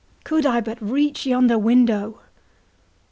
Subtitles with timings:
[0.23, 2.21] —Could I but reach yonder window!"